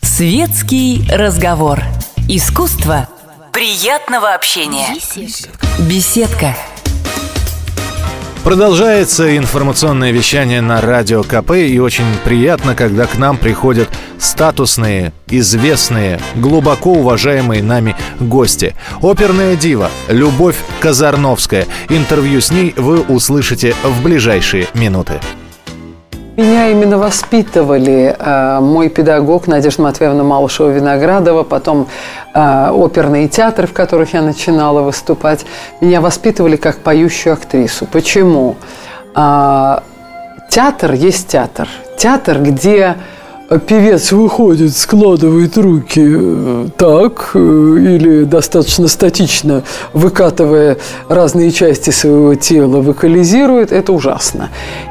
[0.00, 1.82] Светский разговор.
[2.26, 3.06] Искусство
[3.52, 4.86] приятного общения.
[5.80, 6.56] Беседка.
[8.44, 16.18] Продолжается информационное вещание на Радио КП, и очень приятно, когда к нам приходят статусные, известные,
[16.34, 18.74] глубоко уважаемые нами гости.
[19.02, 21.66] Оперная дива Любовь Казарновская.
[21.90, 25.20] Интервью с ней вы услышите в ближайшие минуты.
[26.36, 31.88] Меня именно воспитывали э, мой педагог Надежда Матвеевна Малышева-Виноградова, потом
[32.34, 35.46] э, оперные театры, в которых я начинала выступать.
[35.80, 37.86] Меня воспитывали как поющую актрису.
[37.86, 38.56] Почему?
[39.14, 39.78] Э,
[40.50, 41.70] театр есть театр.
[41.96, 42.96] Театр, где
[43.66, 50.78] певец выходит, складывает руки э, так э, или достаточно статично, выкатывая
[51.08, 54.50] разные части своего тела, вокализирует, это ужасно.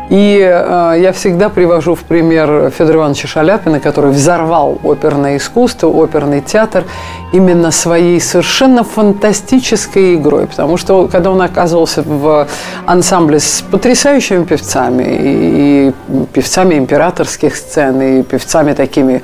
[0.10, 6.42] И э, я всегда привожу в пример Федора Ивановича Шаляпина, который взорвал оперное искусство, оперный
[6.42, 6.86] театр
[7.34, 10.48] именно своей совершенно фантастической игрой.
[10.48, 12.48] Потому что когда он оказывался в
[12.86, 19.22] ансамбле с потрясающими певцами, и, и певцами императорских сцен, и певцами такими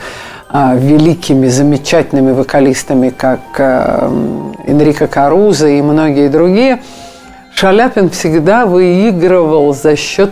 [0.54, 3.40] великими, замечательными вокалистами, как
[4.68, 6.82] Энрико Каруза и многие другие–
[7.62, 10.32] Шаляпин всегда выигрывал за счет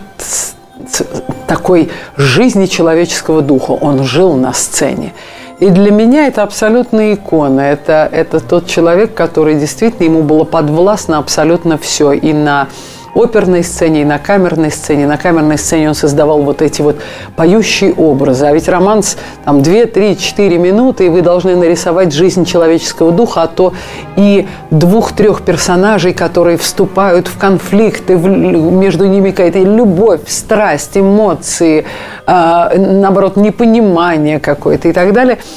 [1.46, 3.72] такой жизни человеческого духа.
[3.72, 5.12] Он жил на сцене.
[5.60, 7.60] И для меня это абсолютная икона.
[7.60, 12.12] Это, это тот человек, который действительно ему было подвластно абсолютно все.
[12.12, 12.68] И на
[13.14, 15.06] оперной сцене, и на камерной сцене.
[15.06, 16.96] На камерной сцене он создавал вот эти вот
[17.36, 18.46] поющие образы.
[18.46, 23.42] А ведь романс там 2, 3, 4 минуты, и вы должны нарисовать жизнь человеческого духа,
[23.42, 23.72] а то
[24.16, 31.84] и двух-трех персонажей, которые вступают в конфликты, в, между ними какая-то любовь, страсть, эмоции,
[32.26, 35.38] э, наоборот, непонимание какое-то и так далее–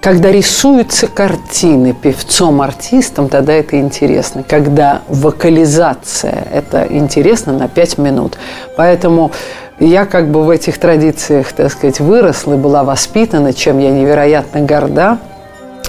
[0.00, 4.42] когда рисуются картины певцом-артистом, тогда это интересно.
[4.42, 8.38] Когда вокализация, это интересно на пять минут.
[8.76, 9.30] Поэтому
[9.78, 15.18] я как бы в этих традициях, так сказать, выросла, была воспитана, чем я невероятно горда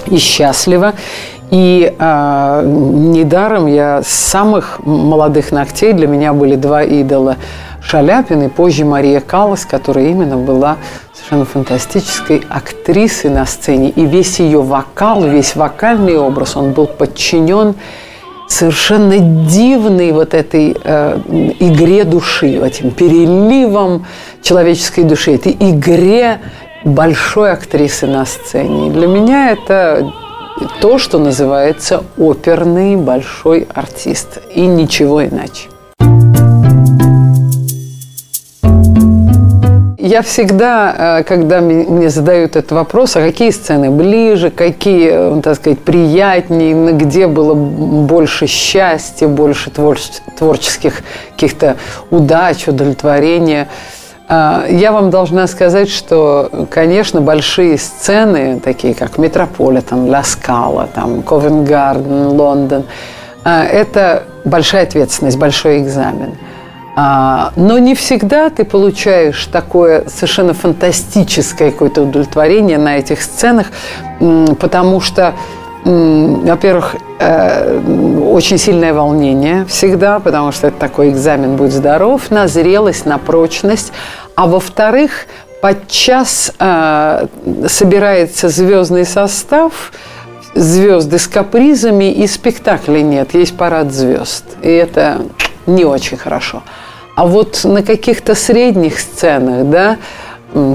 [0.06, 0.92] и счастлива.
[1.50, 7.36] И э, недаром я с самых молодых ногтей для меня были два идола–
[7.82, 10.76] Шаляпин и позже Мария Каллас, которая именно была
[11.32, 13.90] совершенно фантастической актрисой на сцене.
[13.90, 17.74] И весь ее вокал, весь вокальный образ, он был подчинен
[18.48, 21.18] совершенно дивной вот этой э,
[21.58, 24.04] игре души, этим переливом
[24.42, 26.38] человеческой души, этой игре
[26.84, 28.90] большой актрисы на сцене.
[28.90, 30.12] Для меня это
[30.82, 35.68] то, что называется оперный большой артист, и ничего иначе.
[40.04, 45.54] Я всегда, э, когда мне задают этот вопрос, а какие сцены ближе, какие, э, так
[45.54, 51.76] сказать, приятнее, где было больше счастья, больше творческих каких-то
[52.10, 53.68] удач, удовлетворения,
[54.28, 61.22] э, я вам должна сказать, что, конечно, большие сцены, такие как Метрополитен, Ла Скала, там,
[61.22, 62.86] Ковенгарден, Лондон,
[63.44, 66.51] это большая ответственность, большой экзамен– а,
[66.94, 73.68] но не всегда ты получаешь такое совершенно фантастическое какое-то удовлетворение на этих сценах,
[74.58, 75.34] потому что,
[75.84, 77.80] во-первых, э,
[78.30, 83.92] очень сильное волнение всегда, потому что это такой экзамен «Будь здоров», на зрелость, на прочность.
[84.34, 85.26] А во-вторых,
[85.62, 87.26] подчас э,
[87.68, 89.92] собирается звездный состав,
[90.54, 94.44] звезды с капризами, и спектаклей нет, есть парад звезд.
[94.62, 95.22] И это
[95.66, 96.62] не очень хорошо.
[97.14, 99.96] А вот на каких-то средних сценах, да,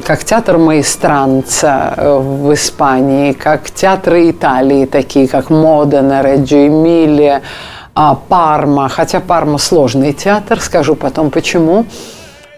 [0.06, 7.42] как театр Маэстранца э, в Испании, как театры Италии, такие как Модена, Реджо Эмилия,
[7.94, 11.86] а, Парма, хотя Парма сложный театр, скажу потом почему.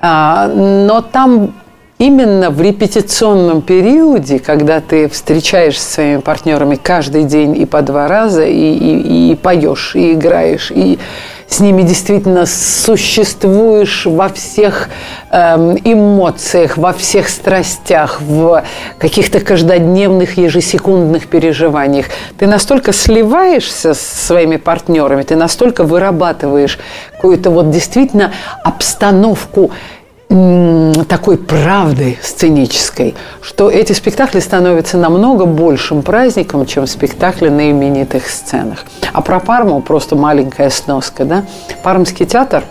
[0.01, 1.53] А, но там
[1.97, 8.07] именно в репетиционном периоде, когда ты встречаешься с своими партнерами каждый день и по два
[8.07, 10.99] раза, и, и, и поешь, и играешь, и
[11.49, 14.89] с ними действительно существуешь во всех
[15.31, 18.63] э, эмоциях, во всех страстях, в
[18.99, 22.05] каких-то каждодневных, ежесекундных переживаниях.
[22.37, 26.77] Ты настолько сливаешься с своими партнерами, ты настолько вырабатываешь
[27.15, 28.31] какую-то вот действительно
[28.63, 29.71] обстановку
[30.29, 38.85] такой правды сценической, что эти спектакли становятся намного большим праздником, чем спектакли на именитых сценах.
[39.11, 41.25] А про Парму просто маленькая сноска.
[41.25, 41.45] Да?
[41.83, 42.63] Пармский театр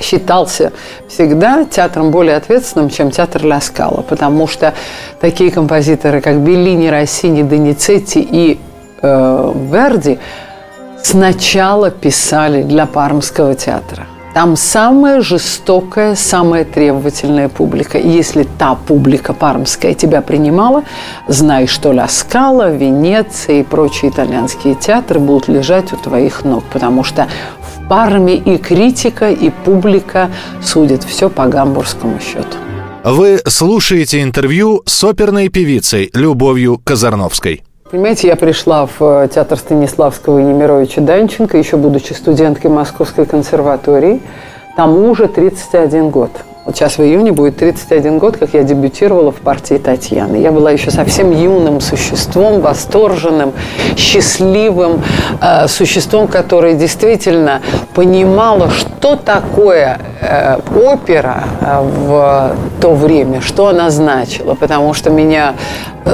[0.00, 0.72] считался
[1.08, 4.72] всегда театром более ответственным, чем театр Ля Скала, потому что
[5.20, 8.58] такие композиторы, как Беллини, Россини, Доницетти и
[9.02, 10.18] э, Верди
[11.02, 14.06] сначала писали для Пармского театра.
[14.36, 17.96] Там самая жестокая, самая требовательная публика.
[17.96, 20.84] Если та публика пармская тебя принимала,
[21.26, 27.02] знай, что Ля Скала, Венеция и прочие итальянские театры будут лежать у твоих ног, потому
[27.02, 27.28] что
[27.62, 30.30] в Парме и критика, и публика
[30.62, 32.58] судят все по гамбургскому счету.
[33.04, 37.62] Вы слушаете интервью с оперной певицей Любовью Казарновской.
[37.90, 44.20] Понимаете, я пришла в э, театр Станиславского и Немировича Данченко, еще будучи студенткой Московской консерватории.
[44.76, 46.30] Тому уже 31 год.
[46.66, 50.34] Вот сейчас в июне будет 31 год, как я дебютировала в партии Татьяны.
[50.34, 53.52] Я была еще совсем юным существом, восторженным,
[53.96, 55.00] счастливым
[55.40, 57.62] э, существом, которое действительно
[57.94, 64.54] понимало, что такое э, опера э, в то время, что она значила.
[64.54, 65.54] Потому что меня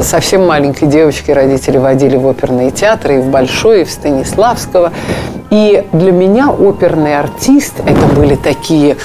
[0.02, 4.92] совсем маленькой девочкой родители водили в оперные театры, и в Большой, и в Станиславского.
[5.48, 8.98] И для меня оперный артист– это были такие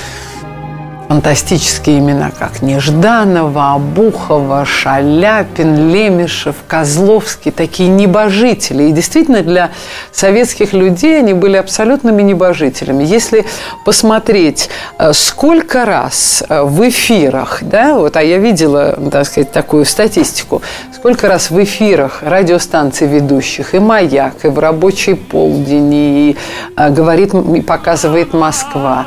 [1.08, 8.84] фантастические имена, как Нежданова, Обухова, Шаляпин, Лемешев, Козловский, такие небожители.
[8.84, 9.72] И действительно для
[10.12, 13.04] советских людей они были абсолютными небожителями.
[13.04, 13.46] Если
[13.86, 14.70] посмотреть,
[15.00, 20.62] э, сколько раз э, в эфирах, да, вот, а я видела, так сказать, такую статистику,
[20.94, 26.38] сколько раз в эфирах радиостанций ведущих и «Маяк», и в «Рабочий полдень», и
[26.76, 29.06] э, говорит, и показывает Москва,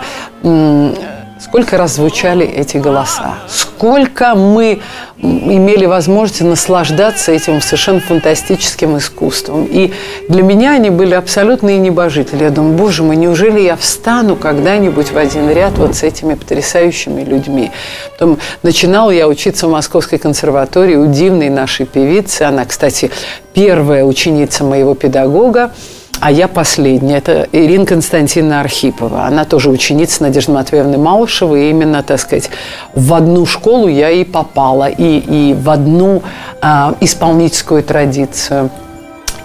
[1.41, 3.37] Сколько раз звучали эти голоса?
[3.49, 4.83] Сколько мы
[5.19, 9.67] имели возможность наслаждаться этим совершенно фантастическим искусством.
[9.71, 9.93] И
[10.29, 12.45] для меня они были абсолютные небожители.
[12.45, 17.23] Я думаю, боже мой, неужели я встану когда-нибудь в один ряд вот с этими потрясающими
[17.23, 17.71] людьми?
[18.19, 22.43] Потом начинала я учиться в Московской консерватории у дивной нашей певицы.
[22.43, 23.11] Она, кстати,
[23.55, 25.73] первая ученица моего педагога
[26.21, 27.17] а я последняя.
[27.17, 29.25] Это Ирина Константиновна Архипова.
[29.25, 31.67] Она тоже ученица Надежды Матвеевны Малышевой.
[31.67, 32.51] И именно, так сказать,
[32.95, 36.23] в одну школу я и попала, и, и в одну
[36.61, 38.71] а, исполнительскую традицию.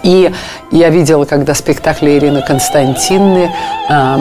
[0.06, 0.30] И
[0.70, 3.50] я видела, когда спектакли Ирины Константиновны
[3.88, 4.16] э,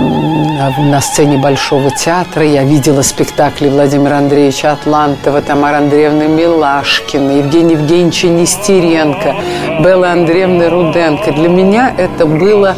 [0.89, 8.27] на сцене Большого театра, я видела спектакли Владимира Андреевича Атлантова, Тамары Андреевны Милашкина, Евгения Евгеньевича
[8.29, 9.35] Нестеренко,
[9.83, 11.31] Беллы Андреевны Руденко.
[11.33, 12.75] Для меня это было,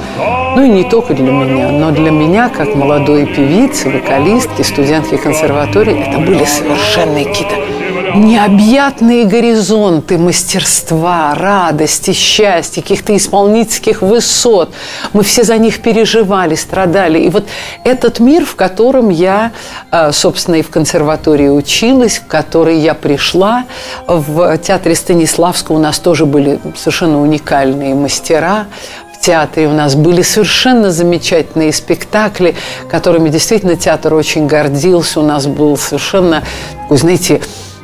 [0.57, 6.09] ну и не только для меня, но для меня, как молодой певицы, вокалистки, студентки консерватории,
[6.09, 7.76] это были совершенно какие-то
[8.15, 14.71] необъятные горизонты мастерства, радости, счастья, каких-то исполнительских высот.
[15.13, 17.19] Мы все за них переживали, страдали.
[17.19, 17.47] И вот
[17.83, 19.51] этот мир, в котором я,
[19.91, 23.65] э, собственно, и в консерватории училась, в который я пришла,
[24.07, 28.67] в театре Станиславского у нас тоже были совершенно уникальные мастера,
[29.27, 32.55] театре у нас были совершенно замечательные спектакли,
[32.89, 35.19] которыми действительно театр очень гордился.
[35.19, 36.43] У нас был совершенно
[36.83, 37.41] такой, знаете,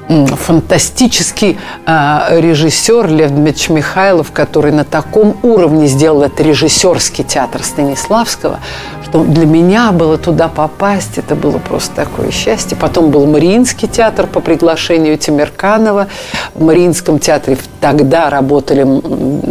[0.07, 8.59] фантастический э, режиссер Лев Дмитриевич Михайлов, который на таком уровне сделал это режиссерский театр Станиславского,
[9.13, 12.75] что для меня было туда попасть, это было просто такое счастье.
[12.75, 16.07] Потом был Мариинский театр по приглашению Тимирканова.
[16.55, 18.85] В Мариинском театре тогда работали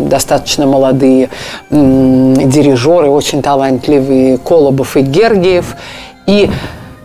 [0.08, 1.30] достаточно молодые
[1.70, 5.76] дирижеры, очень талантливые Колобов и Гергиев.
[6.26, 6.50] И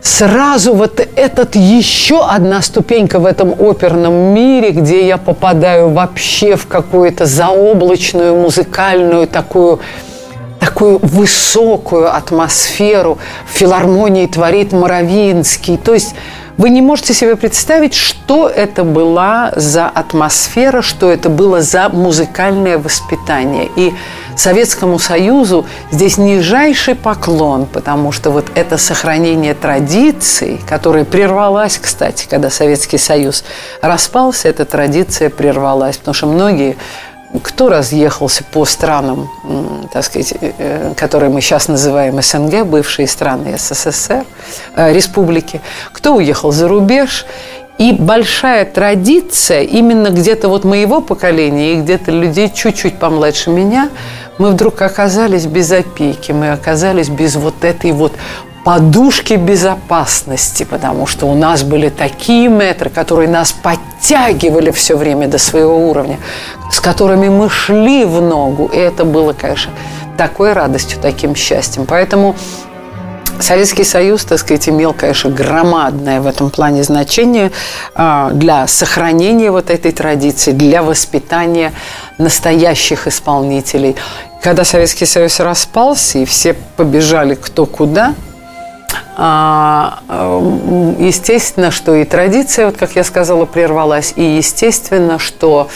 [0.08, 6.68] сразу вот этот еще одна ступенька в этом оперном мире, где я попадаю вообще в
[6.68, 9.80] какую-то заоблачную музыкальную такую
[10.60, 13.20] такую высокую атмосферу.
[13.46, 15.78] В филармонии творит Моровинский.
[15.78, 16.16] То есть
[16.58, 22.80] вы не можете себе представить, что это была за атмосфера, что это было за музыкальное
[22.80, 23.70] воспитание.
[23.76, 23.94] И
[24.36, 32.50] Советскому Союзу здесь нижайший поклон, потому что вот это сохранение традиций, которая прервалась, кстати, когда
[32.50, 33.44] Советский Союз
[33.82, 36.76] распался, эта традиция прервалась, потому что многие
[37.44, 39.30] кто разъехался по странам,
[39.92, 44.26] так сказать, э, э, которые мы сейчас называем СНГ, бывшие страны СССР,
[44.76, 47.26] э, республики, кто уехал за рубеж,
[47.78, 53.90] и большая традиция именно где-то вот моего поколения и где-то людей чуть-чуть помладше меня,
[54.40, 58.14] мы вдруг оказались без опеки, мы оказались без вот этой вот
[58.68, 65.38] подушки безопасности, потому что у нас были такие метры, которые нас подтягивали все время до
[65.38, 66.20] своего уровня,
[66.78, 68.70] с которыми мы шли в ногу.
[68.72, 69.72] И это было, конечно,
[70.16, 71.88] такой радостью, таким счастьем.
[71.88, 72.36] Поэтому
[73.40, 77.52] Советский Союз, так сказать, имел, конечно, громадное в этом плане значение
[77.96, 81.74] а, для сохранения вот этой традиции, для воспитания
[82.20, 83.96] настоящих исполнителей.
[84.44, 88.14] Когда Советский Союз распался, и все побежали кто куда,
[89.16, 89.98] а,
[91.00, 95.70] естественно, что и традиция, вот как я сказала, прервалась, и естественно, что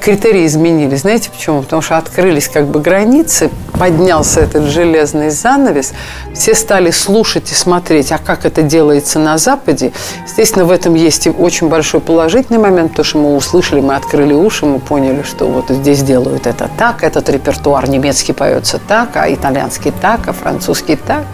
[0.00, 1.00] критерии изменились.
[1.00, 1.62] Знаете почему?
[1.62, 5.94] Потому что открылись как бы границы, поднялся этот железный занавес,
[6.32, 9.92] все стали слушать и смотреть, а как это делается на Западе.
[10.24, 14.32] Естественно, в этом есть и очень большой положительный момент, потому что мы услышали, мы открыли
[14.32, 19.32] уши, мы поняли, что вот здесь делают это так, этот репертуар немецкий поется так, а
[19.32, 21.24] итальянский так, а французский так.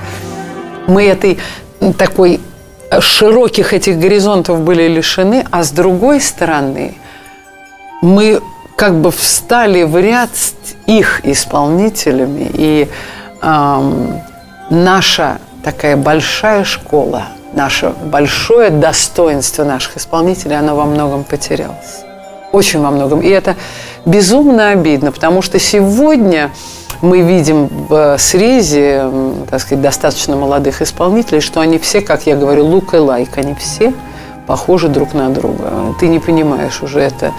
[0.86, 1.38] Мы этой
[1.98, 2.40] такой
[3.00, 6.94] широких этих горизонтов были лишены, а с другой стороны–
[8.02, 8.40] мы
[8.76, 10.54] как бы встали в ряд с
[10.86, 12.88] их исполнителями, и
[13.42, 14.20] эм,
[14.70, 22.04] наша такая большая школа, наше большое достоинство наших исполнителей, оно во многом потерялось.
[22.52, 23.20] Очень во многом.
[23.20, 23.56] И это
[24.04, 26.50] безумно обидно, потому что сегодня
[27.00, 29.10] мы видим в срезе,
[29.50, 33.54] так сказать, достаточно молодых исполнителей, что они все, как я говорю, лук и лайк, они
[33.54, 33.92] все
[34.46, 35.94] похожи друг на друга.
[35.98, 37.32] Ты не понимаешь уже это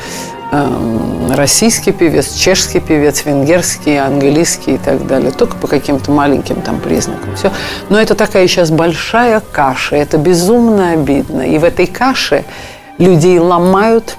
[1.31, 5.31] российский певец, чешский певец, венгерский, английский и так далее.
[5.31, 7.35] Только по каким-то маленьким там признакам.
[7.35, 7.51] Все.
[7.89, 9.95] Но это такая сейчас большая каша.
[9.95, 11.41] Это безумно обидно.
[11.41, 12.45] И в этой каше
[12.97, 14.17] людей ломают,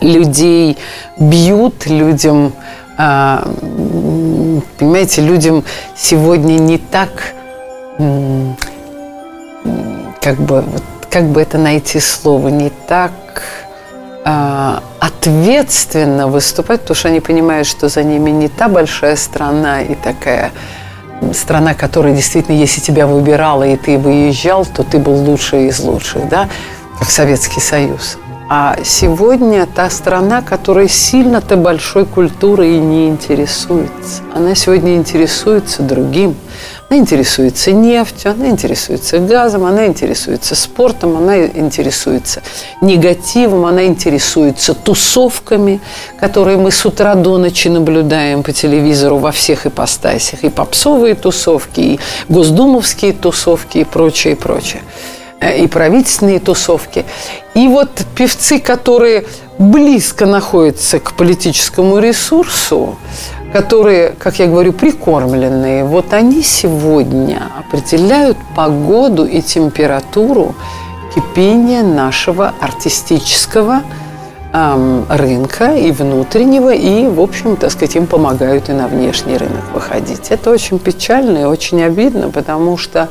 [0.00, 0.78] людей
[1.18, 2.52] бьют, людям,
[2.96, 3.48] а,
[4.78, 5.64] понимаете, людям
[5.96, 7.34] сегодня не так,
[10.20, 10.64] как бы,
[11.10, 13.12] как бы это найти слово, не так
[14.22, 20.52] ответственно выступать, потому что они понимают, что за ними не та большая страна и такая
[21.32, 26.28] страна, которая действительно, если тебя выбирала и ты выезжал, то ты был лучший из лучших,
[26.28, 26.48] да,
[26.98, 28.18] как Советский Союз.
[28.52, 34.22] А сегодня та страна, которая сильно-то большой культурой не интересуется.
[34.34, 36.34] Она сегодня интересуется другим.
[36.90, 42.42] Она интересуется нефтью, она интересуется газом, она интересуется спортом, она интересуется
[42.80, 45.80] негативом, она интересуется тусовками,
[46.18, 50.42] которые мы с утра до ночи наблюдаем по телевизору во всех ипостасях.
[50.42, 54.82] И попсовые тусовки, и госдумовские тусовки, и прочее, и прочее.
[55.40, 57.04] Э, и правительственные тусовки.
[57.54, 59.26] И вот певцы, которые
[59.58, 62.98] близко находятся к политическому ресурсу,
[63.52, 70.54] которые, как я говорю, прикормленные, вот они сегодня определяют погоду и температуру
[71.14, 73.82] кипения нашего артистического
[74.52, 79.64] эм, рынка и внутреннего, и, в общем, так сказать, им помогают и на внешний рынок
[79.74, 80.30] выходить.
[80.30, 83.08] Это очень печально и очень обидно, потому что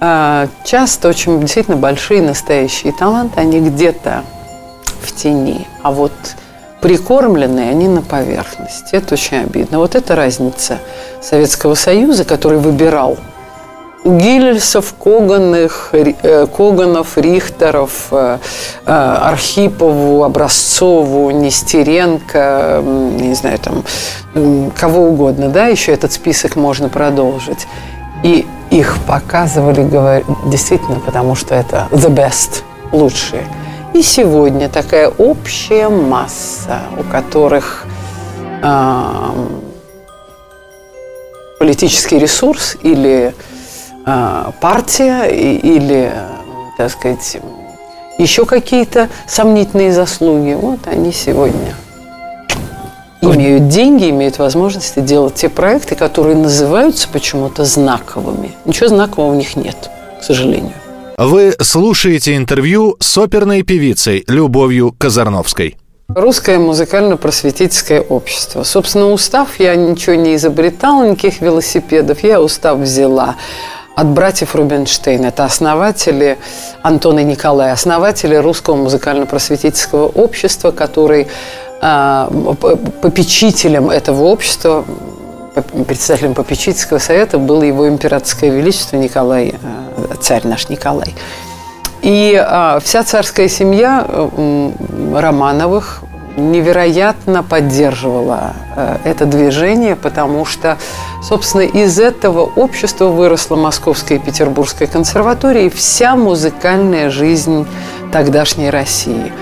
[0.00, 4.24] э, часто очень действительно большие настоящие таланты, они где-то
[5.02, 6.12] в тени, а вот
[6.82, 8.96] прикормленные, они на поверхности.
[8.96, 9.78] Это очень обидно.
[9.78, 10.78] Вот это разница
[11.22, 13.16] Советского Союза, который выбирал
[14.04, 18.38] Гильсов, Коганых, э, Коганов, Рихтеров, э,
[18.84, 23.84] э, Архипову, Образцову, Нестеренко, не знаю, там,
[24.76, 27.68] кого угодно, да, еще этот список можно продолжить.
[28.24, 33.44] И их показывали, говорят, действительно, потому что это the best, лучшие–
[33.94, 37.86] и сегодня такая общая масса, у которых
[38.62, 39.30] э,
[41.58, 43.34] политический ресурс или
[44.06, 46.12] э, партия, и, или,
[46.76, 47.38] так сказать,
[48.18, 50.54] еще какие-то сомнительные заслуги.
[50.54, 51.74] Вот они сегодня
[53.20, 58.52] имеют деньги, имеют возможности делать те проекты, которые называются почему-то знаковыми.
[58.64, 60.74] Ничего знакового у них нет, к сожалению.
[61.18, 65.76] Вы слушаете интервью с оперной певицей Любовью Казарновской.
[66.08, 68.64] Русское музыкально-просветительское общество.
[68.64, 72.22] Собственно, устав я ничего не изобретала, никаких велосипедов.
[72.22, 73.36] Я устав взяла
[73.94, 75.24] от братьев Рубинштейн.
[75.24, 76.38] Это основатели
[76.82, 81.28] Антон и Николай, основатели Русского музыкально-просветительского общества, который
[81.82, 82.28] э,
[83.02, 84.84] попечителем этого общества
[85.86, 89.81] председателем попечительского совета было его императорское величество Николай, э,
[90.20, 91.14] царь наш Николай.
[92.02, 94.70] И а, вся царская семья э,
[95.14, 96.02] Романовых
[96.36, 100.78] невероятно поддерживала э, это движение, потому что,
[101.22, 107.66] собственно, из этого общества выросла Московская и Петербургская консерватория и вся музыкальная жизнь
[108.12, 109.32] тогдашней России.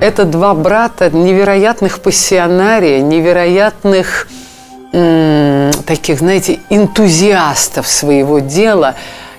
[0.00, 4.28] Это два брата невероятных пассионария, невероятных
[5.86, 8.94] таких, знаете, энтузиастов своего дела,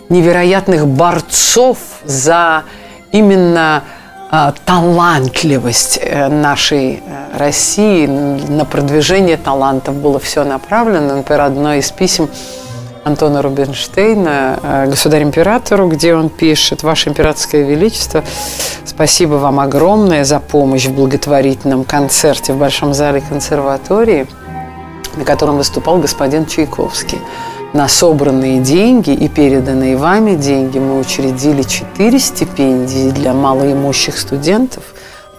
[0.10, 2.64] невероятных борцов за
[3.12, 3.84] именно
[4.32, 11.18] а, талантливость э, нашей э, России, на продвижение талантов было все направлено.
[11.18, 12.30] Например, одно из писем
[13.06, 18.24] Антона Рубинштейна, э, государь-императору, где он пишет «Ваше императорское величество,
[18.84, 24.28] спасибо вам огромное за помощь в благотворительном концерте в Большом зале консерватории,
[25.16, 27.20] на котором выступал господин Чайковский.
[27.76, 34.86] На собранные деньги и переданные вами деньги мы учредили четыре стипендии для малоимущих студентов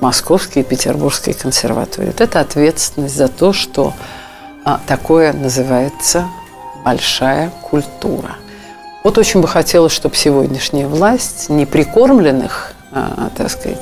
[0.00, 2.08] Московской и Петербургской консерватории.
[2.08, 3.94] Вот это ответственность за то, что
[4.66, 6.26] а, такое называется
[6.84, 8.36] большая культура.
[9.02, 13.80] Вот очень бы хотелось, чтобы сегодняшняя власть не прикормленных, а, так сказать,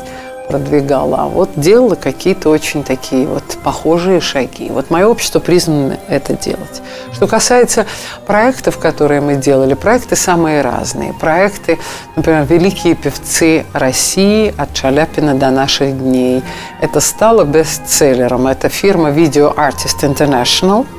[0.49, 4.69] продвигала, а вот делала какие-то очень такие вот похожие шаги.
[4.71, 6.83] Вот мое общество признано это делать.
[7.13, 7.87] Что касается
[8.27, 11.13] проектов, которые мы делали, проекты самые разные.
[11.13, 11.79] Проекты,
[12.17, 16.43] например, «Великие певцы России» от Шаляпина до наших дней.
[16.81, 18.47] Это стало бестселлером.
[18.47, 20.87] Это фирма Video Artist International–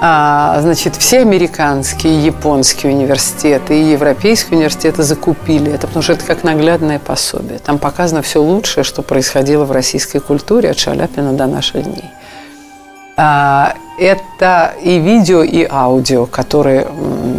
[0.00, 6.44] а, значит, все американские, японские университеты и европейские университеты закупили это, потому что это как
[6.44, 7.58] наглядное пособие.
[7.58, 12.10] Там показано все лучшее, что происходило в российской культуре от Шаляпина до наших дней.
[13.16, 16.86] А, это и видео, и аудио, которые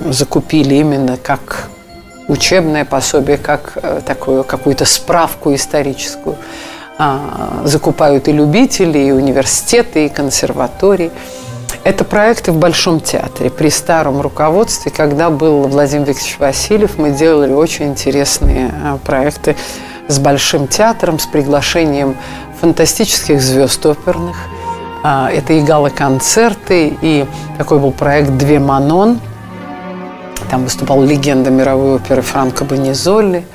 [0.10, 1.70] закупили именно как
[2.27, 6.38] учебное пособие, как э, такую какую-то справку историческую.
[6.98, 11.12] А, закупают и любители, и университеты, и консерватории.
[11.86, 14.92] Это проекты в Большом театре при старом руководстве.
[14.92, 19.56] Когда был Владимир Викторович Васильев, мы делали очень интересные а, проекты
[20.08, 22.18] с Большим театром, с приглашением
[22.60, 24.36] фантастических звезд оперных.
[25.04, 27.27] А, это и гала-концерты, и
[27.60, 29.20] такой был проект «Две Манон».
[30.50, 33.46] Там выступал легенда мировой оперы Франко Бонизолли.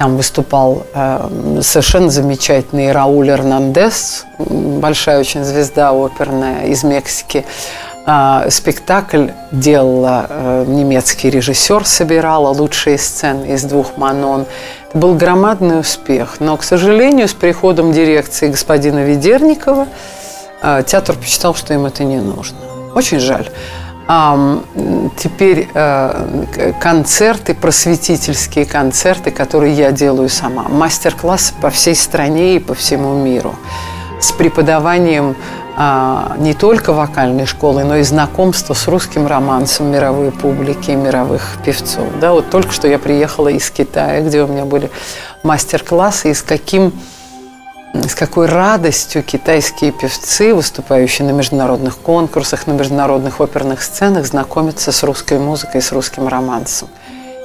[0.00, 7.44] Там выступал э, совершенно замечательный Рауль Эрнандес, большая очень звезда оперная из Мексики.
[8.06, 14.46] Э, спектакль делала э, немецкий режиссер, собирала лучшие сцены из двух «Манон».
[14.88, 16.36] Это был громадный успех.
[16.40, 19.86] Но, к сожалению, с приходом дирекции господина Ведерникова
[20.62, 22.56] э, театр посчитал, что им это не нужно.
[22.94, 23.50] Очень жаль.
[25.16, 30.64] Теперь э, концерты, просветительские концерты, которые я делаю сама.
[30.68, 33.54] Мастер-классы по всей стране и по всему миру.
[34.20, 35.36] С преподаванием
[35.76, 41.58] а, не только вокальной школы, но и знакомства с русским романсом мировой публики и мировых
[41.64, 42.06] певцов.
[42.20, 44.90] Да, вот только что я приехала из Китая, где у меня были
[45.42, 46.92] мастер-классы, и с каким
[47.92, 55.02] с какой радостью китайские певцы, выступающие на международных конкурсах, на международных оперных сценах, знакомятся с
[55.02, 56.88] русской музыкой, с русским романсом.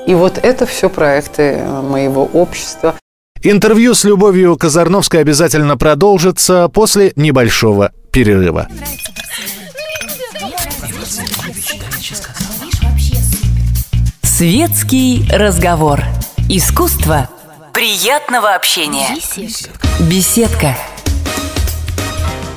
[0.05, 2.95] И вот это все проекты э, моего общества.
[3.41, 8.67] Интервью с Любовью Казарновской обязательно продолжится после небольшого перерыва.
[14.23, 16.03] Светский разговор.
[16.49, 17.29] Искусство
[17.75, 19.09] приятного общения.
[20.09, 20.77] Беседка.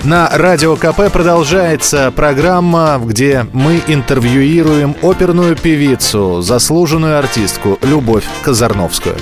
[0.05, 9.17] На Радио КП продолжается программа, где мы интервьюируем оперную певицу, заслуженную артистку Любовь Казарновскую.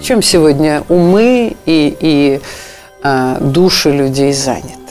[0.00, 2.40] Чем сегодня умы и, и
[3.02, 4.81] э, души людей заняты?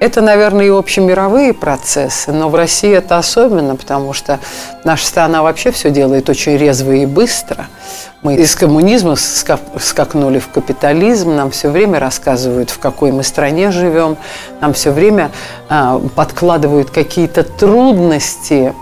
[0.00, 4.40] Это, наверное, и общемировые процессы, но в России это особенно, потому что
[4.82, 7.66] наша страна вообще все делает очень резво и быстро.
[8.22, 14.16] Мы из коммунизма скакнули в капитализм, нам все время рассказывают, в какой мы стране живем,
[14.62, 15.32] нам все время
[15.68, 18.74] а, подкладывают какие-то трудности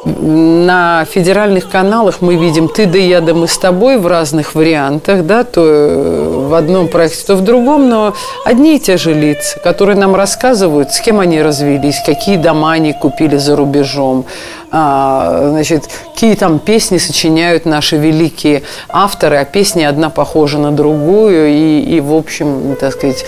[0.05, 5.25] на федеральных каналах мы видим «ты да я да мы с тобой» в разных вариантах,
[5.25, 8.13] да, то э, в одном проекте, то в другом, но
[8.45, 12.93] одни и те же лица, которые нам рассказывают, с кем они развелись, какие дома они
[12.93, 14.25] купили за рубежом,
[14.71, 21.49] а, значит, какие там песни сочиняют наши великие авторы, а песни одна похожа на другую,
[21.49, 23.25] и, и в общем, так сказать,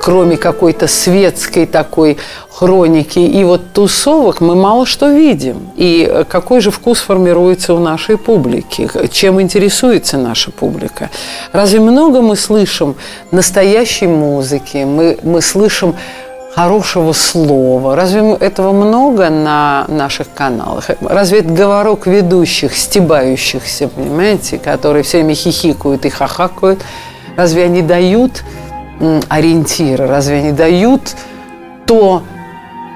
[0.00, 2.18] кроме какой-то светской такой
[2.50, 5.70] хроники и вот тусовок мы мало что видим.
[5.76, 8.88] И какой же вкус формируется у нашей публики?
[9.10, 11.10] Чем интересуется наша публика?
[11.52, 12.94] Разве много мы слышим
[13.32, 14.84] настоящей музыки?
[14.84, 15.96] Мы, мы слышим
[16.54, 17.94] хорошего слова.
[17.94, 20.88] Разве этого много на наших каналах?
[21.02, 26.80] Разве это говорок ведущих, стебающихся, понимаете, которые все время хихикают и хахакают?
[27.36, 28.44] Разве они дают
[29.28, 30.06] ориентиры?
[30.06, 31.14] Разве они дают
[31.86, 32.22] то,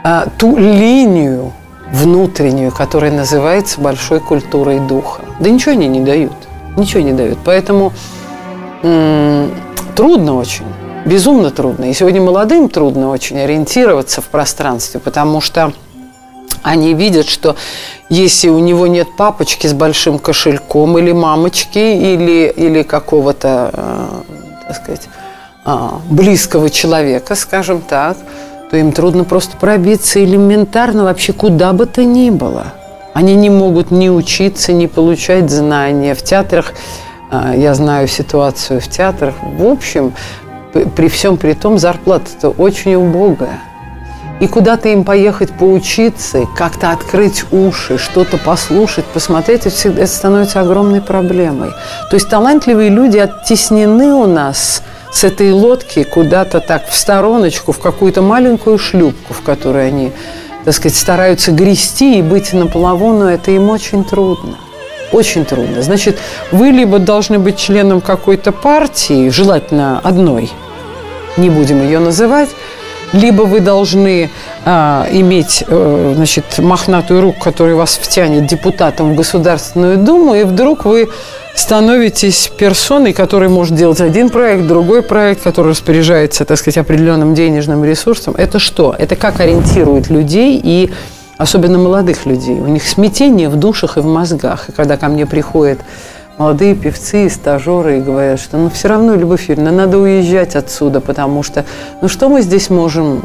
[0.02, 1.52] а, ту линию
[1.92, 5.22] внутреннюю, которая называется большой культурой духа?
[5.38, 6.32] Да ничего они не дают.
[6.76, 7.38] Ничего не дают.
[7.44, 7.92] Поэтому
[9.94, 10.64] трудно очень
[11.04, 11.90] безумно трудно.
[11.90, 15.72] И сегодня молодым трудно очень ориентироваться в пространстве, потому что
[16.62, 17.56] они видят, что
[18.08, 24.08] если у него нет папочки с большим кошельком или мамочки, или, или какого-то, э,
[24.70, 25.08] так сказать,
[25.66, 28.16] э, близкого человека, скажем так,
[28.70, 32.66] то им трудно просто пробиться элементарно вообще куда бы то ни было.
[33.12, 36.14] Они не могут ни учиться, ни получать знания.
[36.14, 36.72] В театрах,
[37.32, 40.12] э, я знаю ситуацию в театрах, в общем,
[40.72, 43.60] при всем при том зарплата-то очень убогая.
[44.40, 50.60] И куда-то им поехать поучиться, как-то открыть уши, что-то послушать, посмотреть, это, всегда, это становится
[50.60, 51.70] огромной проблемой.
[52.10, 57.80] То есть талантливые люди оттеснены у нас с этой лодки куда-то так в стороночку, в
[57.80, 60.12] какую-то маленькую шлюпку, в которой они,
[60.64, 64.56] так сказать, стараются грести и быть на плаву, но это им очень трудно.
[65.12, 65.82] Очень трудно.
[65.82, 66.18] Значит,
[66.50, 70.50] вы либо должны быть членом какой-то партии, желательно одной,
[71.36, 72.48] не будем ее называть,
[73.12, 74.30] либо вы должны
[74.64, 80.84] а, иметь а, значит, мохнатую руку, которая вас втянет депутатом в Государственную Думу, и вдруг
[80.84, 81.08] вы
[81.54, 87.84] становитесь персоной, которая может делать один проект, другой проект, который распоряжается, так сказать, определенным денежным
[87.84, 88.34] ресурсом.
[88.36, 88.94] Это что?
[88.96, 90.90] Это как ориентирует людей и
[91.36, 92.60] особенно молодых людей.
[92.60, 94.68] У них смятение в душах и в мозгах.
[94.68, 95.80] И когда ко мне приходят
[96.40, 101.42] молодые певцы, стажеры и говорят, что ну все равно, Любовь Юрьевна, надо уезжать отсюда, потому
[101.42, 101.66] что
[102.00, 103.20] ну что мы здесь можем,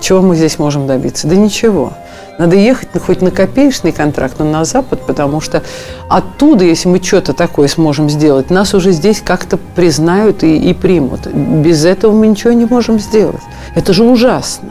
[0.00, 1.26] чего мы здесь можем добиться?
[1.26, 1.92] Да ничего.
[2.38, 5.64] Надо ехать ну, хоть на копеечный контракт, но на Запад, потому что
[6.08, 11.26] оттуда, если мы что-то такое сможем сделать, нас уже здесь как-то признают и, и примут.
[11.26, 13.42] Без этого мы ничего не можем сделать.
[13.74, 14.70] Это же ужасно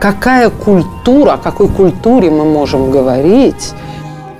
[0.00, 3.72] какая культура, о какой культуре мы можем говорить,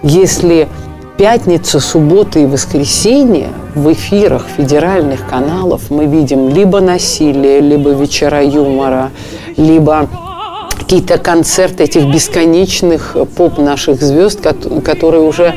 [0.02, 0.68] если
[1.16, 9.10] пятница, суббота и воскресенье в эфирах федеральных каналов мы видим либо насилие, либо вечера юмора,
[9.56, 10.08] либо
[10.78, 14.40] какие-то концерты этих бесконечных поп наших звезд,
[14.84, 15.54] которые уже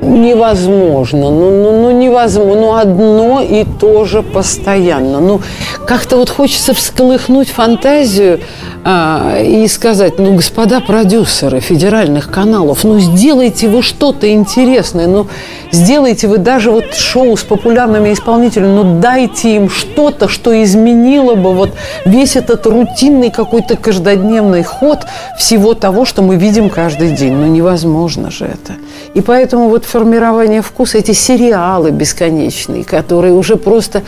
[0.00, 5.20] невозможно, ну, ну, ну невозможно, ну одно и то же постоянно.
[5.20, 5.40] Ну
[5.86, 8.40] как-то вот хочется всколыхнуть фантазию
[8.84, 15.26] а, и сказать, ну господа продюсеры федеральных каналов, ну сделайте вы что-то интересное, ну
[15.72, 21.52] сделайте вы даже вот шоу с популярными исполнителями, ну дайте им что-то, что изменило бы
[21.52, 21.70] вот
[22.04, 25.00] весь этот рутинный какой-то каждодневный ход
[25.38, 27.34] всего того, что мы видим каждый день.
[27.34, 28.74] Ну невозможно же это.
[29.14, 34.02] И поэтому вот формирование вкуса, эти сериалы бесконечные, которые уже просто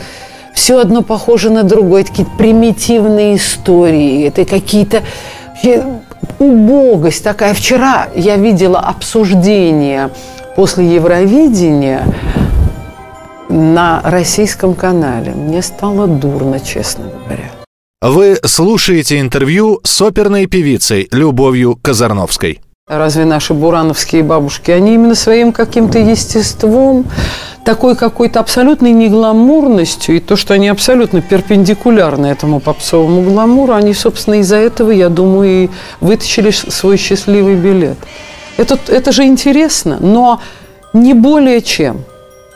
[0.53, 5.03] все одно похоже на другое, такие примитивные истории, это какие-то
[6.39, 7.53] убогость такая.
[7.53, 10.09] Вчера я видела обсуждение
[10.55, 12.05] после Евровидения
[13.49, 15.31] на российском канале.
[15.31, 17.51] Мне стало дурно, честно говоря.
[18.01, 22.59] Вы слушаете интервью с оперной певицей Любовью Казарновской.
[22.93, 27.05] Разве наши бурановские бабушки, они именно своим каким-то естеством,
[27.63, 34.41] такой какой-то абсолютной негламурностью, и то, что они абсолютно перпендикулярны этому попсовому гламуру, они, собственно,
[34.41, 35.69] из-за этого, я думаю, и
[36.01, 37.97] вытащили свой счастливый билет.
[38.57, 40.41] Это, это же интересно, но
[40.91, 42.03] не более чем.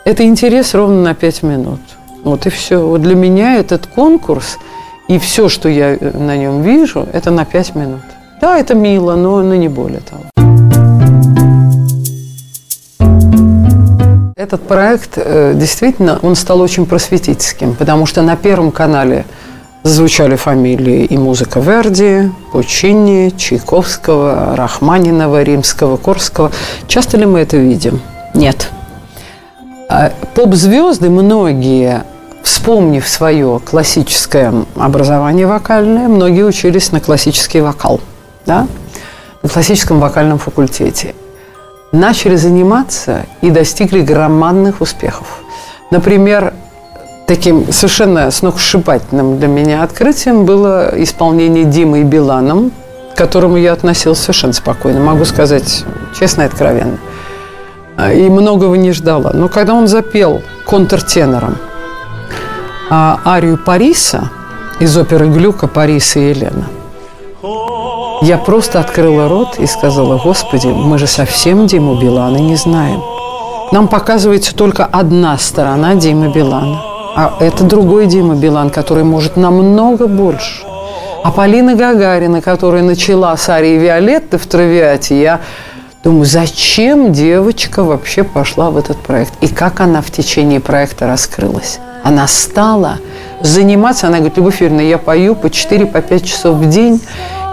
[0.04, 1.80] Это интерес ровно на пять минут.
[2.26, 2.86] Вот и все.
[2.86, 4.58] Вот для меня этот конкурс
[5.08, 8.02] и все, что я э, на нем вижу, это на пять минут.
[8.42, 10.24] Да, это мило, но, но не более того.
[14.36, 19.26] Этот проект э, действительно, он стал очень просветительским, потому что на Первом канале
[19.84, 26.52] звучали фамилии и музыка Верди, Пучини, Чайковского, Рахманинова, Римского, Корского.
[26.88, 28.02] Часто ли мы это видим?
[28.34, 28.70] Нет.
[29.90, 32.04] А поп-звезды многие,
[32.44, 38.02] вспомнив свое классическое образование вокальное, многие учились на классический вокал–
[38.46, 38.68] да?
[39.46, 41.14] на классическом вокальном факультете.
[41.92, 45.44] Начали заниматься и достигли громадных успехов.
[45.92, 46.54] Например,
[47.28, 52.72] таким совершенно сногсшибательным для меня открытием было исполнение Димой Биланом,
[53.14, 55.86] к которому я относилась совершенно спокойно, могу сказать
[56.20, 56.98] честно и откровенно.
[58.14, 59.32] И многого не ждала.
[59.32, 61.58] Но когда он запел контртенором
[62.90, 64.32] а, арию Париса
[64.80, 66.66] из оперы Глюка «Парис и Елена»,
[68.22, 73.02] я просто открыла рот и сказала, Господи, мы же совсем Диму Билана не знаем.
[73.72, 76.82] Нам показывается только одна сторона Димы Билана.
[77.16, 80.66] А это другой Дима Билан, который может намного больше.
[81.24, 85.40] А Полина Гагарина, которая начала с арии Виолетты в Травиате, я
[86.04, 89.34] думаю, зачем девочка вообще пошла в этот проект?
[89.42, 91.80] И как она в течение проекта раскрылась?
[92.04, 93.00] Она стала
[93.42, 97.02] заниматься, она говорит, Любовь Юрьевна, я пою по 4-5 по часов в день,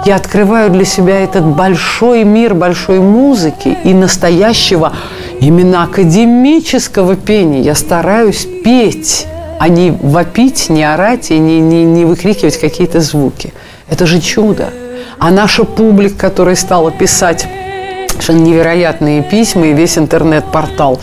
[0.04, 4.92] я открываю для себя этот большой мир большой музыки и настоящего
[5.40, 7.60] именно академического пения.
[7.60, 9.26] Я стараюсь петь,
[9.58, 13.52] а не вопить, не орать и не, не, не выкрикивать какие-то звуки.
[13.88, 14.70] Это же чудо.
[15.18, 17.46] А наша публика, которая стала писать
[18.28, 21.00] невероятные письма, и весь интернет-портал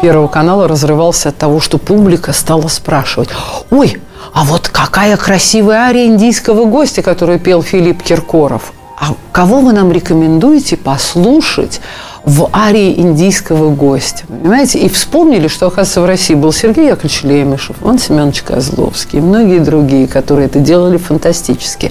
[0.00, 3.28] Первого канала разрывался от того, что публика стала спрашивать,
[3.70, 3.98] ой,
[4.32, 8.72] а вот какая красивая ария индийского гостя, которую пел Филипп Киркоров.
[8.98, 11.80] А кого вы нам рекомендуете послушать
[12.24, 14.24] в арии индийского гостя?
[14.28, 14.78] Понимаете?
[14.78, 19.58] И вспомнили, что, оказывается, в России был Сергей Яковлевич Лемешев, он Семенович Козловский и многие
[19.58, 21.90] другие, которые это делали фантастически.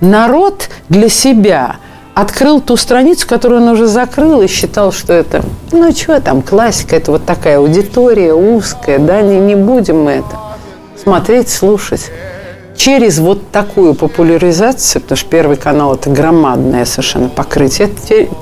[0.00, 1.76] Народ для себя
[2.14, 5.42] открыл ту страницу, которую он уже закрыл и считал, что это,
[5.72, 10.41] ну, что там, классика, это вот такая аудитория узкая, да, не, не будем мы это
[11.02, 12.10] смотреть, слушать.
[12.76, 17.90] Через вот такую популяризацию, потому что Первый канал– это громадное совершенно покрытие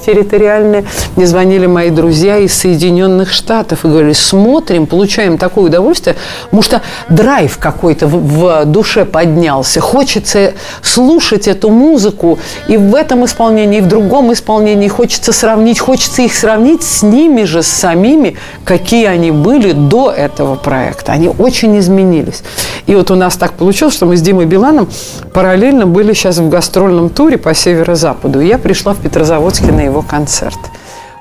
[0.07, 0.85] территориальное,
[1.17, 6.83] мне звонили мои друзья из Соединенных Штатов и говорили, смотрим, получаем такое удовольствие, потому что
[7.09, 12.39] драйв какой-то в, в душе поднялся, хочется слушать эту музыку
[12.69, 17.45] и в этом исполнении, и в другом исполнении хочется сравнить, хочется их сравнить с ними
[17.45, 21.13] же, с самими, какие они были до этого проекта.
[21.13, 22.43] Они очень изменились.
[22.87, 24.89] И вот у нас так получилось, что мы с Димой Биланом
[25.33, 28.41] параллельно были сейчас в гастрольном туре по северо-западу.
[28.41, 30.59] Я пришла в Петрозаводске на его концерт.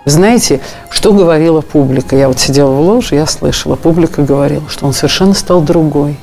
[0.05, 0.59] знаете,
[0.89, 2.15] что говорила публика?
[2.15, 3.75] Я вот сидела в ложе, я слышала.
[3.75, 6.17] Публика говорила, что он совершенно стал другой.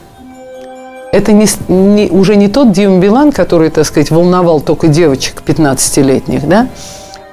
[1.12, 6.46] Это не, не, уже не тот Дима Билан, который, так сказать, волновал только девочек 15-летних,
[6.46, 6.68] да?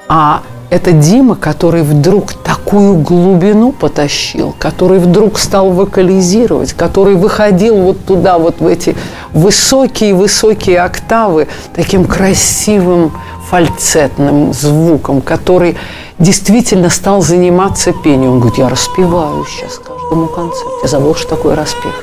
[0.07, 0.41] А
[0.73, 8.39] это Дима, который вдруг такую глубину потащил, который вдруг стал вокализировать, который выходил вот туда,
[8.39, 8.95] вот в эти
[9.33, 13.11] высокие-высокие октавы таким красивым
[13.51, 15.77] фальцетным звуком, который
[16.17, 18.31] действительно стал заниматься пением.
[18.31, 20.71] Он говорит, я распеваю сейчас каждому концерту.
[20.81, 21.93] Я забыл, что такое распев.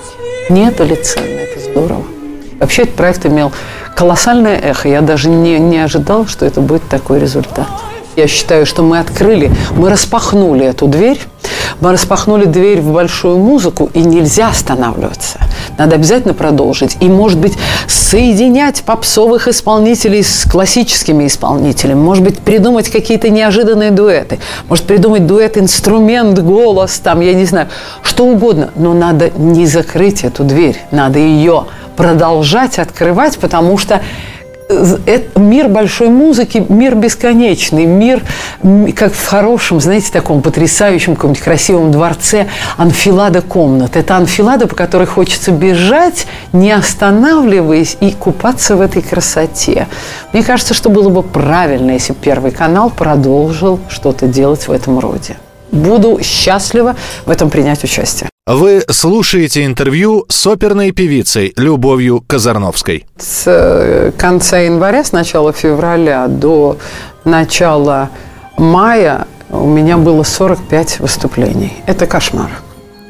[0.49, 2.05] Нет, это ли ценно, это здорово.
[2.61, 3.51] Вообще этот проект имел
[3.97, 4.89] колоссальное эхо.
[4.89, 7.67] Я даже не, не ожидал, что это будет такой результат.
[8.17, 11.21] Я считаю, что мы открыли, мы распахнули эту дверь,
[11.81, 15.39] мы распахнули дверь в большую музыку, и нельзя останавливаться.
[15.79, 16.99] Надо обязательно продолжить.
[17.01, 21.99] И, может быть, соединять попсовых исполнителей с классическими исполнителями.
[21.99, 24.41] Может быть, придумать какие-то неожиданные дуэты.
[24.69, 27.69] Может, придумать дуэт, инструмент, голос, там, я не знаю,
[28.03, 28.71] что угодно.
[28.75, 30.77] Но надо не закрыть эту дверь.
[30.91, 31.65] Надо ее
[31.97, 34.03] продолжать открывать, потому что
[35.37, 38.23] мир большой музыки, мир бесконечный, мир,
[38.95, 43.97] как в хорошем, знаете, таком потрясающем, каком-нибудь красивом дворце, анфилада комнат.
[43.97, 49.89] Это анфилада, по которой хочется бежать, не останавливаясь, и купаться в этой красоте.
[50.33, 55.37] Мне кажется, что было бы правильно, если Первый канал продолжил что-то делать в этом роде.
[55.73, 58.30] Буду счастлива в этом принять участие.
[58.53, 63.07] Вы слушаете интервью с оперной певицей Любовью Казарновской.
[63.17, 66.77] С э, конца января, с начала февраля до
[67.25, 68.11] начала
[68.57, 71.75] мая у меня было 45 выступлений.
[71.87, 72.51] Это кошмар.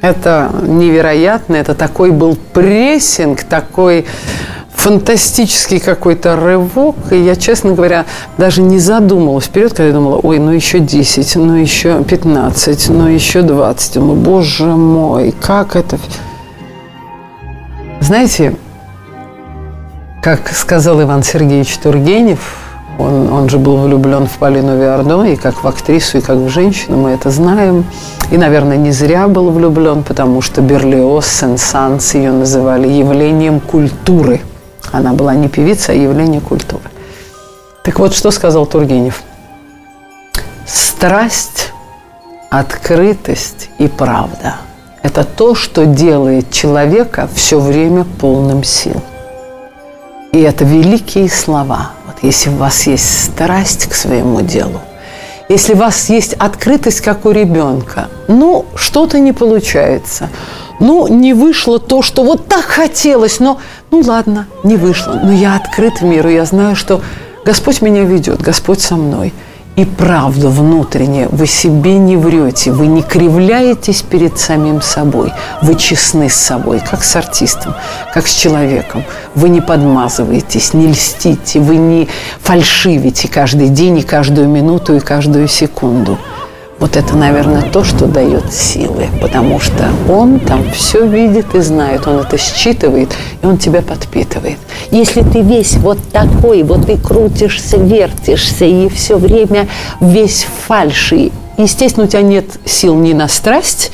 [0.03, 4.05] Это невероятно, это такой был прессинг, такой
[4.80, 6.96] фантастический какой-то рывок.
[7.10, 8.06] И я, честно говоря,
[8.38, 13.06] даже не задумывалась вперед, когда я думала, ой, ну еще 10, ну еще 15, ну
[13.06, 13.94] еще 20.
[13.94, 15.98] Думаю, боже мой, как это...
[18.00, 18.56] Знаете,
[20.22, 22.56] как сказал Иван Сергеевич Тургенев,
[22.98, 26.48] он, он же был влюблен в Полину Виардо, и как в актрису, и как в
[26.48, 27.84] женщину, мы это знаем.
[28.30, 34.40] И, наверное, не зря был влюблен, потому что Берлиоз, Сен-Санс ее называли явлением культуры–
[34.92, 36.84] она была не певица, а явление культуры.
[37.82, 39.22] Так вот, что сказал Тургенев?
[41.00, 41.72] страсть,
[42.50, 44.56] открытость и правда–
[45.02, 49.02] это то, что делает человека все время полным сил.
[50.32, 51.92] И это великие слова.
[52.06, 54.80] Вот если у вас есть страсть к своему делу,
[55.48, 60.28] если у вас есть открытость, как у ребенка, ну, что-то не получается.
[60.80, 63.58] Ну, не вышло то, что вот так хотелось, но,
[63.90, 65.20] ну ладно, не вышло.
[65.22, 67.02] Но я открыт миру, я знаю, что
[67.44, 69.32] Господь меня ведет, Господь со мной–
[69.76, 71.28] и правда внутренняя.
[71.30, 75.32] Вы себе не врете, вы не кривляетесь перед самим собой.
[75.62, 77.74] Вы честны с собой, как с артистом,
[78.12, 79.04] как с человеком.
[79.34, 82.08] Вы не подмазываетесь, не льстите, вы не
[82.40, 86.18] фальшивите каждый день и каждую минуту и каждую секунду.
[86.80, 92.06] Вот это, наверное, то, что дает силы, потому что он там все видит и знает,
[92.08, 93.10] он это считывает,
[93.42, 94.56] и он тебя подпитывает.
[94.90, 99.68] Если ты весь вот такой, вот ты крутишься, вертишься, и все время
[100.00, 103.92] весь фальши, естественно, у тебя нет сил ни на страсть,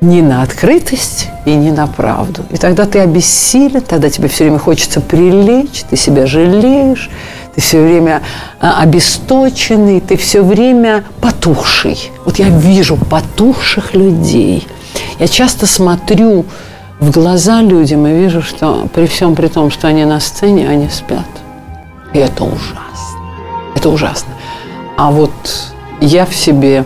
[0.00, 2.44] ни на открытость и ни на правду.
[2.50, 7.10] И тогда ты обессилен, тогда тебе все время хочется прилечь, ты себя жалеешь,
[7.54, 8.22] ты все время
[8.60, 12.12] а, обесточенный, ты все время потухший.
[12.24, 14.66] Вот я вижу потухших людей.
[15.18, 16.44] Я часто смотрю
[17.00, 20.88] в глаза людям и вижу, что при всем при том, что они на сцене, они
[20.88, 21.26] спят.
[22.12, 23.18] И это ужасно.
[23.74, 24.32] Это ужасно.
[24.96, 25.32] А вот
[26.00, 26.84] я в себе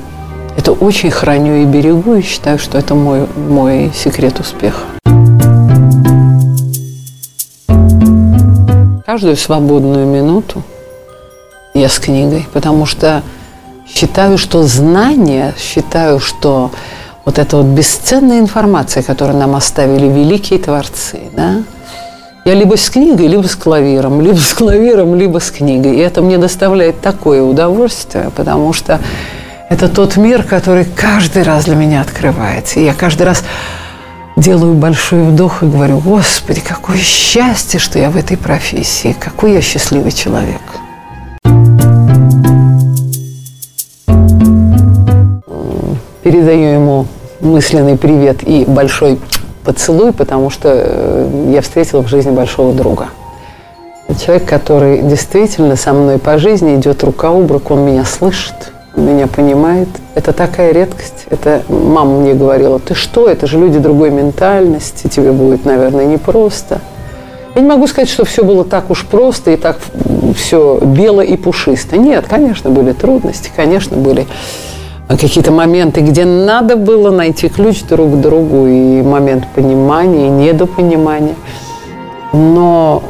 [0.57, 4.94] это очень храню и берегу, и считаю, что это мой, мой секрет успеха.
[9.07, 10.63] Каждую свободную минуту
[11.75, 13.23] я с книгой, потому что
[13.87, 16.71] считаю, что знание, считаю, что
[17.27, 21.63] вот эта вот бесценная информация, которую нам оставили великие творцы, да,
[22.47, 25.97] я либо с книгой, либо с клавиром, либо с клавиром, либо с книгой.
[25.97, 29.01] И это мне доставляет такое удовольствие, потому что
[29.69, 32.81] это тот мир, который каждый раз для меня открывается.
[32.81, 33.45] И я каждый раз
[34.37, 39.61] делаю большой вдох и говорю, Господи, какое счастье, что я в этой профессии, какой я
[39.61, 40.61] счастливый человек.
[46.23, 47.07] Передаю ему
[47.41, 49.21] мысленный привет и большой
[49.63, 53.09] поцелуй, потому что э, я встретила в жизни большого друга.
[54.25, 58.55] Человек, который действительно со мной по жизни идет рука об руку, он меня слышит–
[58.97, 59.89] меня понимает.
[60.15, 61.27] Это такая редкость.
[61.31, 66.81] Это мама мне говорила, ты что, это же люди другой ментальности, тебе будет, наверное, непросто.
[67.55, 69.79] Я не могу сказать, что все было так уж просто и так
[70.37, 71.97] все бело и пушисто.
[71.97, 74.27] Нет, конечно, были трудности, конечно, были
[75.09, 81.37] какие-то моменты, где надо было найти ключ друг к другу, и момент понимания, и недопонимания.
[82.33, 83.03] Но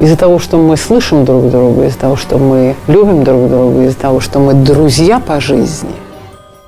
[0.00, 3.98] из-за того, что мы слышим друг друга, из-за того, что мы любим друг друга, из-за
[3.98, 5.90] того, что мы друзья по жизни,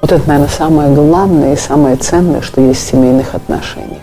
[0.01, 4.03] вот это, наверное, самое главное и самое ценное, что есть в семейных отношениях.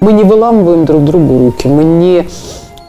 [0.00, 2.26] Мы не выламываем друг другу руки, мы не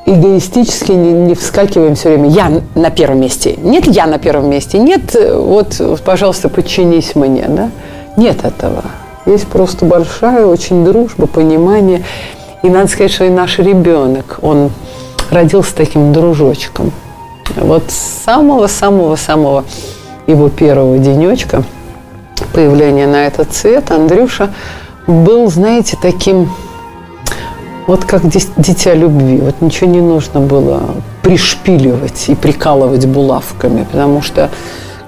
[0.05, 2.29] эгоистически не, не вскакиваем все время.
[2.29, 3.57] Я на первом месте.
[3.57, 4.77] Нет, я на первом месте.
[4.77, 7.45] Нет, вот, пожалуйста, подчинись мне.
[7.47, 7.71] Да?
[8.15, 8.83] Нет этого.
[9.25, 12.03] Есть просто большая очень дружба, понимание.
[12.61, 14.69] И надо сказать, что и наш ребенок, он
[15.31, 16.91] родился таким дружочком.
[17.55, 19.65] Вот самого-самого-самого
[20.27, 21.63] его первого денечка
[22.53, 24.53] появления на этот цвет Андрюша
[25.07, 26.49] был, знаете, таким
[27.87, 29.37] вот как дитя любви.
[29.37, 30.81] Вот ничего не нужно было
[31.21, 34.49] пришпиливать и прикалывать булавками, потому что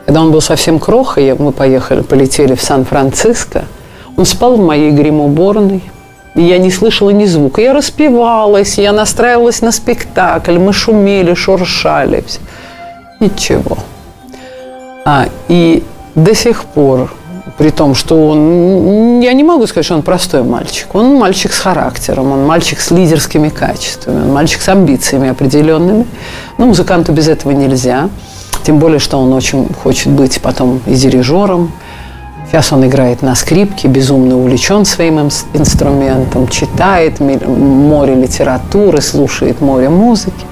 [0.05, 3.65] когда он был совсем крохой, мы поехали, полетели в Сан-Франциско,
[4.15, 5.83] он спал в моей гримуборной–
[6.41, 7.61] я не слышала ни звука.
[7.61, 12.23] Я распевалась, я настраивалась на спектакль, мы шумели, шуршали.
[13.19, 13.77] Ничего.
[15.05, 15.83] А, и
[16.15, 17.11] до сих пор,
[17.57, 20.93] при том, что он, я не могу сказать, что он простой мальчик.
[20.93, 26.05] Он мальчик с характером, он мальчик с лидерскими качествами, он мальчик с амбициями определенными.
[26.57, 28.09] Но музыканту без этого нельзя.
[28.63, 31.71] Тем более, что он очень хочет быть потом и дирижером,
[32.49, 40.45] Сейчас он играет на скрипке, безумно увлечен своим инструментом, читает море литературы, слушает море музыки.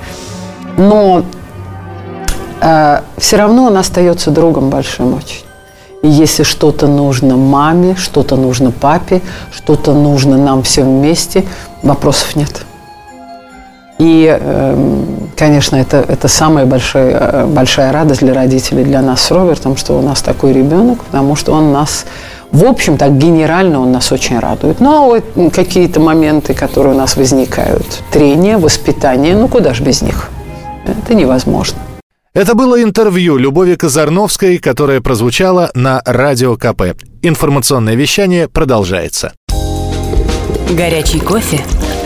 [0.77, 1.23] Но
[2.59, 5.45] э, все равно он остается другом большим очень.
[6.01, 9.21] И если что-то нужно маме, что-то нужно папе,
[9.51, 11.45] что-то нужно нам всем вместе,
[11.81, 12.65] вопросов нет.
[13.97, 19.31] И, эм, конечно, это, это самая большая, э, большая радость для родителей, для нас с
[19.31, 22.05] Робертом, что у нас такой ребенок, потому что он нас,
[22.51, 24.81] в общем, так генерально он нас очень радует.
[24.81, 30.01] Ну, а вот какие-то моменты, которые у нас возникают, трение, воспитание, ну, куда же без
[30.01, 30.29] них?
[30.85, 31.79] Это невозможно.
[32.33, 36.97] Это было интервью Любови Казарновской, которое прозвучало на Радио КП.
[37.21, 39.31] Информационное вещание продолжается.
[40.69, 41.63] Горячий кофе,